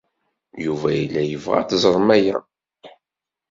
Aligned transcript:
Yuba 0.65 0.89
yella 0.99 1.21
yebɣa 1.25 1.57
ad 1.59 1.67
teẓremt 1.69 2.09
aya. 2.17 2.37